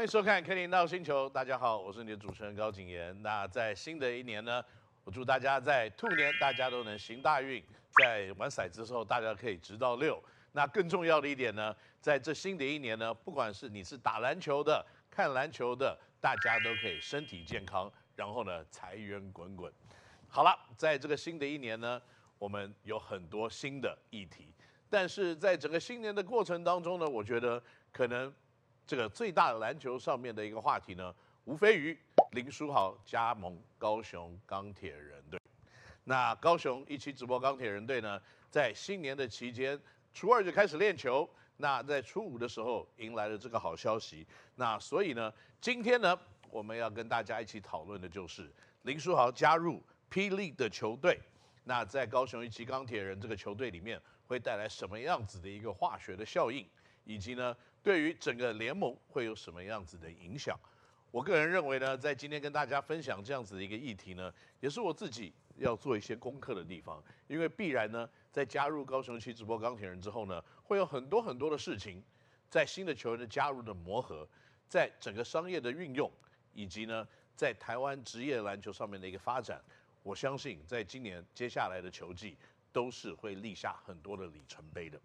[0.00, 3.14] 欢迎收看《肯尼 NOW 星球》，大家好，我是你的主持人高景言。
[3.20, 4.64] 那在新的一年呢，
[5.04, 7.62] 我祝大家在兔年大家都能行大运，
[7.98, 10.18] 在玩骰子的时候大家可以直到六。
[10.52, 19.70] 那更重要的一点呢，在这新的一年呢，不管是你是打篮球的、看篮球的，大家都可以身体健康，然后呢财源滚滚。
[20.28, 22.00] 好了，在这个新的一年呢，
[22.38, 24.54] 我们有很多新的议题，
[24.88, 27.62] 但是在整个新年的过程当中呢，我觉得
[27.92, 28.32] 可能。
[28.90, 31.96] 这个最大的篮球上面的一个话题呢，无非于
[32.32, 35.40] 林书豪加盟高雄钢铁人队。
[36.02, 39.80] 那高雄一期直播钢铁人队呢，在新年的期间，
[40.12, 41.30] 初二就开始练球。
[41.58, 44.26] 那在初五的时候，迎来了这个好消息。
[44.56, 46.18] 那所以呢，今天呢，
[46.50, 51.16] 我们要跟大家一起讨论的就是林书豪加入霹雳的球队。
[51.62, 56.68] 那在高雄一期钢铁人这个球队里面，会带来什么样子的一个化学的效应，
[57.10, 60.56] 以及呢，对于整个联盟会有什么样子的影响？
[61.10, 67.02] 我个人认为呢，在今天跟大家分享这样子的一个议题呢，也是我自己要做一些功课的地方。
[67.26, 72.00] 因为必然呢，在加入高雄一期直播钢铁人之后呢，会有很多很多的事情，
[72.48, 74.24] 在新的球员的加入的磨合，
[74.68, 76.08] 在整个商业的运用，
[76.54, 79.60] 以及呢，在台湾职业篮球上面的一个发展，
[80.04, 82.36] 我相信在今年接下来的球季
[82.72, 84.96] 都是会立下很多的里程碑的。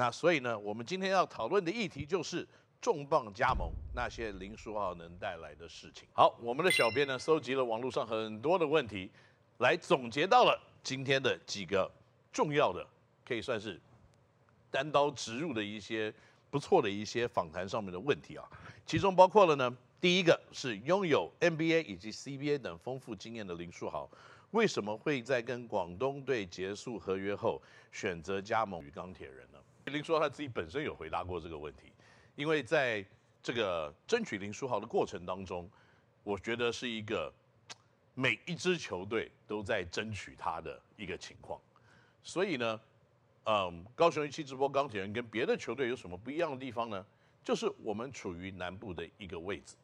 [0.00, 2.48] 那所以呢，我们今天要讨论的议题就是
[2.80, 6.08] 重磅加盟那些林书豪能带来的事情。
[6.14, 9.10] 好，我们的小编呢，搜集了网络上很多的问题，
[9.58, 11.92] 来总结到了今天的几个
[12.32, 12.82] 重要的，
[13.28, 13.78] 可以算是
[14.70, 16.10] 单刀直入的一些
[16.50, 18.48] 不错的一些访谈上面的问题啊。
[18.86, 24.08] 其中包括了呢，第一个是拥有 NBA 以及 CBA 等丰富经验的林书豪，
[24.52, 27.60] 为什么会在跟广东队结束合约后
[27.92, 29.46] 选择加盟于钢铁人？
[29.86, 31.92] 林书豪他自己本身有回答过这个问题，
[32.36, 33.04] 因为在
[33.42, 35.68] 这个争取林书豪的过程当中，
[36.22, 37.32] 我觉得是一个
[38.14, 41.60] 每一支球队都在争取他的一个情况，
[42.22, 42.80] 所以呢，
[43.44, 47.04] 嗯，高雄一期直播钢铁人跟别的球队有什么不一样的地方呢？
[47.42, 49.74] 就是我们处于南部的一个位置，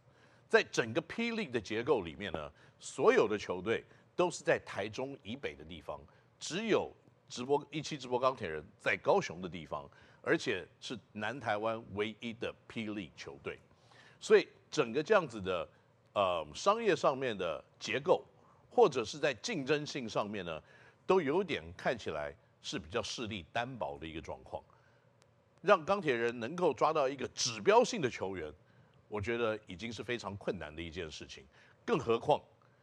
[0.49, 3.83] 在整个霹雳的结构里面呢，所有的球队
[4.15, 5.99] 都是在台中以北的地方，
[6.39, 6.93] 只有。
[7.29, 9.89] 直播一期直播钢铁人在高雄的地方，
[10.23, 13.59] 而且是南台湾唯一的霹雳球队，
[14.21, 15.69] 所以整个这样子的
[16.15, 18.25] 呃商业上面的结构，
[18.71, 20.63] 或者是在竞争性上面呢，
[21.07, 22.33] 都有点看起来
[22.63, 24.63] 是比较势力单薄的一个状况，
[25.63, 28.53] 让钢铁人能够抓到一个指标性的球员，
[29.09, 31.45] 我觉得已经是非常困难的一件事情，
[31.85, 32.41] 更何况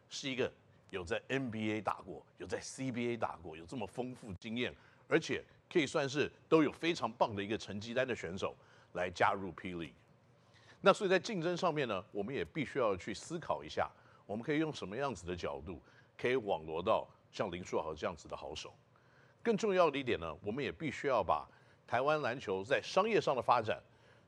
[0.10, 0.52] 是一个。
[0.94, 4.72] 有在 NBA 打过，有在 CBA 打过，有这么丰富经验，
[5.08, 8.56] 而且可以算是都有非常棒的一个成绩单的选手
[8.94, 9.92] 来加入霹雳。
[10.82, 13.90] 那所以在竞争上面呢，我们也必须要去思考一下，
[14.28, 15.82] 我们可以用什么样子的角度，
[16.16, 18.72] 可以网罗到像林书豪这样子的好手。
[19.42, 21.50] 更重要的一点呢，我们也必须要把
[21.88, 23.82] 台湾篮球在商业上的发展，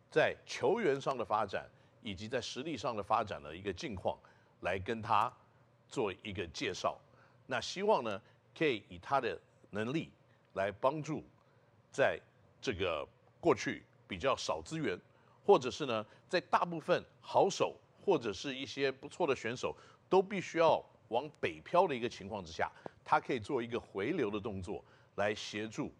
[0.09, 1.69] 在球员上的发展，
[2.01, 4.17] 以及在实力上的发展的一个境况，
[4.61, 5.31] 来跟他。
[5.95, 6.99] 做一个介绍，
[7.47, 8.21] 那希望呢，
[8.53, 9.39] 可以以他的
[9.69, 10.11] 能力
[10.55, 11.23] 来帮助，
[11.89, 12.19] 在
[12.61, 13.07] 这个
[13.39, 14.99] 过去比较少资源，
[15.45, 17.73] 或者是呢，在大部分好手
[18.03, 19.73] 或者是一些不错的选手
[20.09, 22.69] 都必须要往北漂的一个情况之下，
[23.05, 24.83] 他可以做一个回流的动作，
[25.15, 25.93] 来协助，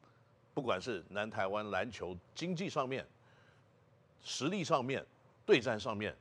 [0.53, 3.07] 不管是南台湾篮球经济上面、
[4.21, 5.05] 实力上面、
[5.45, 6.13] 对战上面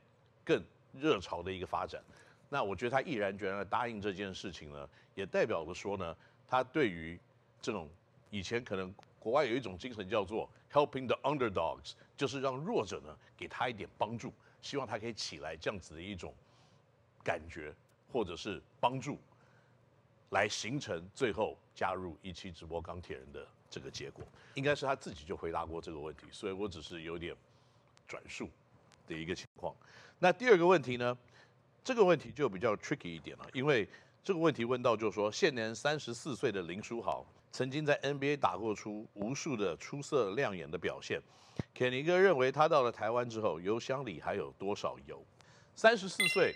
[0.45, 0.63] 更
[0.93, 2.01] 热潮的一个发展。
[2.55, 6.15] 那我觉得他毅然决然的答应这件事情呢，也代表着说呢，
[6.47, 7.19] 他对于
[7.61, 7.89] 这种
[8.29, 16.33] 以前可能国外有一种精神叫做 helping the underdogs，就是让弱者呢给他一点帮助，希望他可以起来这样子的一种
[17.25, 17.75] 感觉
[18.09, 19.19] 或者是帮助，
[20.29, 27.35] 来形成最后加入一期直播钢铁人的这个结果，应该是他自己就回答过这个问题，所以我只是有点
[28.07, 28.49] 转述
[29.05, 29.75] 的一个情况。
[30.19, 31.17] 那第二个问题呢？
[31.85, 33.87] 这个问题就比较 tricky 一点了，因为
[34.23, 41.21] 这个问题问到就是说，现年三十四岁的林书豪曾经在 NBA 打过出无数的出色亮眼的表现。
[41.75, 45.23] 肯尼哥认为他到了台湾之后，油箱里还有多少油？
[45.75, 46.55] 三十四岁，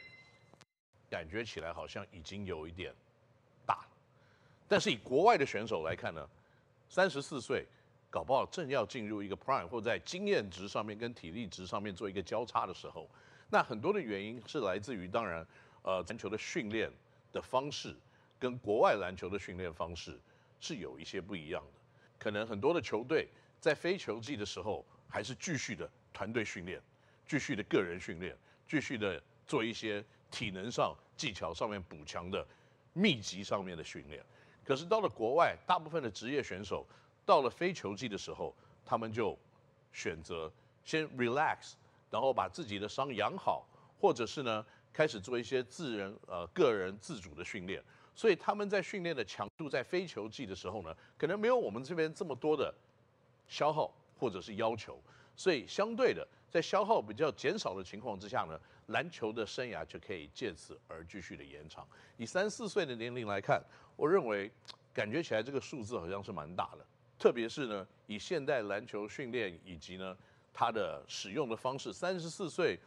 [1.12, 2.92] 感觉起来好像已经有一点
[3.68, 3.88] 大了。
[4.68, 6.28] 但是以国外的选手来看呢，
[6.90, 7.68] 三十四岁
[8.10, 13.08] 搞不好正要进入一个 prime，或在经验值上面跟体力值上面做一个交叉的时候。
[13.50, 15.46] 那很多的原因是来自于，当然，
[15.82, 16.92] 呃，篮球的训练
[17.32, 17.96] 的方式
[18.40, 20.20] 跟国外篮球的训练方式
[20.60, 21.80] 是有一些不一样的。
[22.18, 23.28] 可能很多的球队
[23.60, 26.80] 在非球季的时候还是继续的团队训练，
[27.28, 28.38] 继续的个人训练，
[28.68, 32.46] 继续的做一些体能上、技巧上面补强的
[32.94, 34.24] 密集上面的训练。
[34.64, 36.86] 可是到了国外，大部分的职业选手
[37.26, 38.54] 到了非球季的时候，
[38.86, 39.36] 他们就
[39.92, 40.52] 选择
[40.84, 41.74] 先 relax，
[42.10, 43.66] 然后把自己的伤养好，
[44.00, 47.84] 或者是呢开始做一些自人呃个人自主的训练。
[48.16, 52.74] 所以他们在训练的强度在非球季的时候呢，可能没有我们这边这么多的
[53.48, 55.02] 消耗或者是要求。
[55.38, 61.88] 所以相对的，在消耗比较减少的情况之下呢，篮球的生涯就可以借此而继续的延长。
[62.18, 63.64] 以三四岁的年龄来看，
[63.96, 64.52] 我认为
[64.94, 66.86] 感觉起来这个数字好像是蛮大的。
[67.18, 70.18] 特别是呢，以现代篮球训练以及呢
[70.54, 72.80] 它的使用的方式，三十四岁，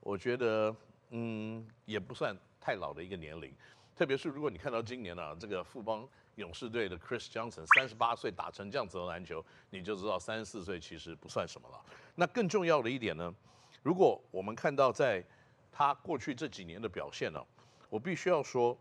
[0.00, 0.74] 我觉得
[1.10, 3.52] 嗯也不算太老的一个年龄。
[3.96, 11.78] 特别是如果你看到今年呢、啊，这个富邦勇士队的 Chris Johnson 三十八岁打成这样子的篮球，你就知道三十四岁其实不算什么了。
[12.14, 13.34] 那更重要的一点呢，
[13.82, 15.22] 如果我们看到在
[15.70, 17.44] 他过去这几年的表现呢、
[17.90, 18.76] 我必须要说，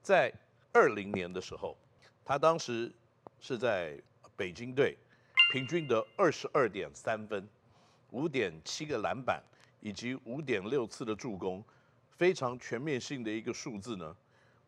[0.00, 0.32] 在
[0.72, 1.76] 二零年的时候，
[2.24, 2.92] 他当时
[3.40, 4.00] 是在
[4.36, 4.96] 北京队，
[5.52, 7.48] 平均得二十二点三分，
[8.12, 9.42] 五点七个篮板，
[9.80, 11.62] 以及五点六次的助攻，
[12.16, 14.16] 非常全面性的一个数字呢。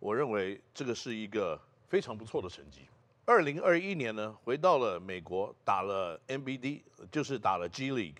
[0.01, 1.59] 我认为这个是一个
[1.89, 2.83] 非常不错的成绩。
[3.27, 6.81] 二零二一年呢，回到了美国，打了 NBD，
[7.11, 8.17] 就是打了 G League。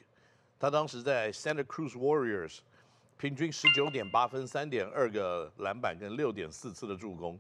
[0.59, 2.61] 他当时在 Santa Cruz Warriors，
[3.19, 7.39] 平均十九点八分、三点二个篮板跟六点四次的助攻。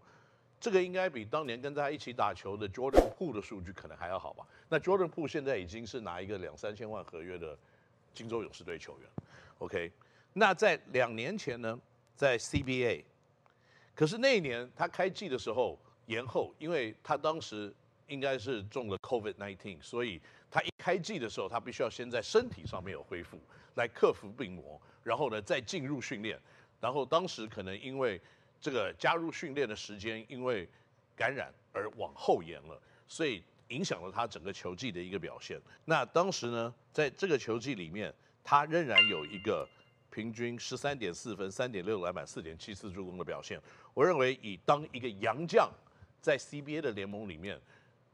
[0.60, 4.46] 这个应该比当年跟他一起打球的 Jordan Poole 的数据可能还要好吧？
[4.68, 7.56] 那 Jordan Poole 现在已经是拿一个两三千万合约的
[8.14, 9.08] 金州勇士队球员。
[9.58, 9.90] OK，
[10.32, 11.78] 那在两年前呢，
[12.14, 13.04] 在 CBA。
[13.94, 17.74] 可是那一年他开季的时候延后，因为他当时
[18.08, 20.20] 应该是中了 COVID-19，所以
[20.50, 23.38] 他一开季的时候，他必须要先在身体上面有恢复，
[23.74, 26.38] 来克服病魔，然后呢再进入训练。
[26.80, 28.20] 然后当时可能因为
[28.60, 30.68] 这个加入训练的时间因为
[31.16, 33.42] 感染而往后延了，所以
[33.74, 35.60] 影响了他整个球技的一个表现。
[35.84, 39.68] 那当时呢，在这个球季里面，他仍然有一个。
[40.14, 43.60] 平均十三点四分、三点六篮板、四点七次助攻的表现，
[43.92, 45.68] 我认为以当一个洋将
[46.20, 47.60] 在 CBA 的联盟里面，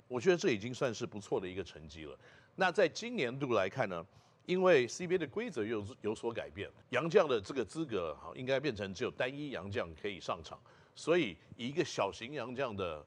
[0.09, 2.19] 我觉得这已经算是不错的一个成绩了。
[2.57, 4.03] 那在今年度来看呢，
[4.47, 10.59] 因为 CBA 的规则又有所改变，洋将的这个资格好应该变成只有单一洋将可以上场，
[10.95, 13.05] 所以以一个小型洋将的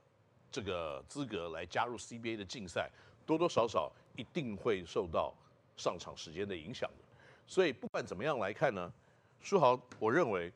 [0.53, 2.87] 这个资格来加入 CBA 的竞赛，
[3.25, 5.33] 多多少少一定会受到
[5.75, 7.03] 上场时间的影响的。
[7.47, 8.93] 所以不管怎么样来看呢，
[9.41, 10.53] 书豪，我认为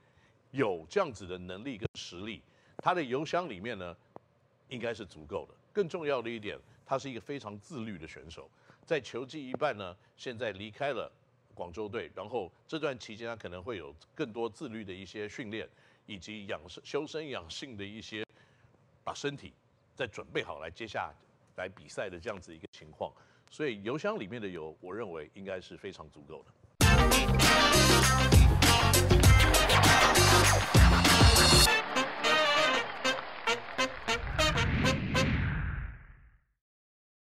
[0.52, 2.44] 有这样子的能力跟实力，
[2.78, 3.98] 他的油箱里面呢，
[4.70, 5.56] 应该是足够的。
[5.74, 6.56] 更重要的一点，
[6.86, 8.48] 他是一个非常自律的选手，
[8.86, 11.12] 在球季一半呢，现在离开了
[11.56, 15.68] 广州队，然后这段期间他可能会有更多自律的一些训练，
[16.06, 18.24] 以及养生、修身养性的一些，
[19.04, 19.54] 把身体
[19.98, 21.12] 在准备好来接下
[21.56, 23.12] 来比赛的这样子一个情况
[23.50, 26.52] 所以油箱里面的油我认为应该是非常足够的。